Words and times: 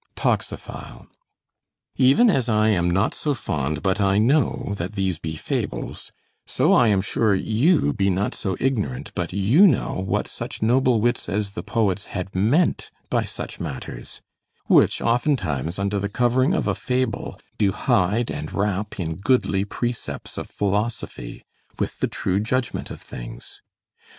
Toxophile 0.15 1.05
Even 1.95 2.31
as 2.31 2.49
I 2.49 2.69
am 2.69 2.89
not 2.89 3.13
so 3.13 3.35
fond 3.35 3.83
but 3.83 4.01
I 4.01 4.17
know 4.17 4.73
that 4.77 4.93
these 4.93 5.19
be 5.19 5.35
fables, 5.35 6.11
so 6.47 6.73
I 6.73 6.87
am 6.87 7.01
sure 7.01 7.35
you 7.35 7.93
be 7.93 8.09
not 8.09 8.33
so 8.33 8.57
ignorant 8.59 9.11
but 9.13 9.31
you 9.31 9.67
know 9.67 10.03
what 10.03 10.27
such 10.27 10.63
noble 10.63 10.99
wits 11.01 11.29
as 11.29 11.51
the 11.51 11.61
poets 11.61 12.07
had, 12.07 12.33
meant 12.33 12.89
by 13.11 13.23
such 13.25 13.59
matters; 13.59 14.21
which 14.65 15.01
oftentimes, 15.03 15.77
under 15.77 15.99
the 15.99 16.09
covering 16.09 16.55
of 16.55 16.67
a 16.67 16.73
fable, 16.73 17.39
do 17.59 17.71
hide 17.71 18.31
and 18.31 18.53
wrap 18.53 18.99
in 18.99 19.17
goodly 19.17 19.65
precepts 19.65 20.35
of 20.35 20.47
philosophy, 20.47 21.43
with 21.77 21.99
the 21.99 22.07
true 22.07 22.39
judgment 22.39 22.89
of 22.89 22.99
things. 22.99 23.61